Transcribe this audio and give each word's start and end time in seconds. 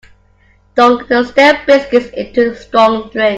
Dunk 0.73 1.09
the 1.09 1.23
stale 1.25 1.63
biscuits 1.67 2.07
into 2.15 2.55
strong 2.55 3.11
drink. 3.11 3.29